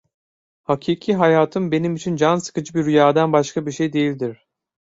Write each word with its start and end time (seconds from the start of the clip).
Hakiki 0.63 1.13
hayatım 1.15 1.71
benim 1.71 1.95
için 1.95 2.15
can 2.15 2.37
sıkıcı 2.37 2.73
bir 2.73 2.85
rüyadan 2.85 3.33
başka 3.33 3.65
bir 3.65 3.71
şey 3.71 3.93
değildir… 3.93 4.47